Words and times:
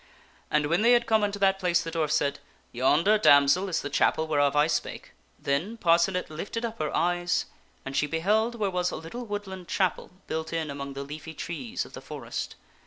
And 0.49 0.65
when 0.65 0.81
they 0.81 0.93
had 0.93 1.05
come 1.05 1.21
unto 1.23 1.37
that 1.37 1.59
place 1.59 1.83
the 1.83 1.91
dwarf 1.91 2.09
said," 2.09 2.39
Yonder, 2.81 3.19
damsel, 3.19 3.69
is 3.69 3.83
the 3.83 3.89
chapel 3.91 4.25
whereof 4.25 4.55
I 4.55 4.65
spake." 4.65 5.11
Then 5.37 5.77
Parcenet 5.77 6.27
lifted 6.31 6.65
up 6.65 6.79
her 6.79 6.91
eyes 6.97 7.45
and 7.85 7.95
she 7.95 8.07
beheld 8.07 8.55
where 8.55 8.71
was 8.71 8.89
a 8.89 8.95
little 8.95 9.27
woodland 9.27 9.67
chapel 9.67 10.09
built 10.25 10.53
in 10.53 10.71
among 10.71 10.93
the 10.93 11.03
leafy 11.03 11.35
trees 11.35 11.85
of 11.85 11.93
the 11.93 12.01
forest. 12.01 12.55